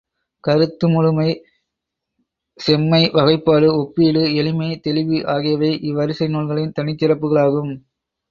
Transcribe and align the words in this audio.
கருத்து 0.43 0.85
முழுமை, 0.89 1.27
செம்மை, 2.57 3.11
வகைப்பாடு, 3.13 3.67
ஒப்பீடு, 3.75 4.23
எளிமை, 4.35 4.69
தெளிவு 4.79 5.19
ஆகியவை 5.27 5.71
இவ்வரிசை 5.81 6.27
நூல்களின் 6.27 6.75
தனிச்சிறப்புகளாகும். 6.79 7.71